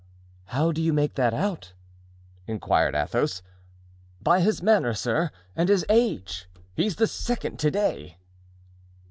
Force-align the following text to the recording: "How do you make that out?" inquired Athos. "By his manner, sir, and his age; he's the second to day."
"How 0.45 0.71
do 0.71 0.81
you 0.81 0.93
make 0.93 1.13
that 1.13 1.31
out?" 1.31 1.73
inquired 2.47 2.95
Athos. 2.95 3.43
"By 4.19 4.41
his 4.41 4.63
manner, 4.63 4.95
sir, 4.95 5.29
and 5.55 5.69
his 5.69 5.85
age; 5.89 6.47
he's 6.73 6.95
the 6.95 7.05
second 7.05 7.59
to 7.59 7.69
day." 7.69 8.17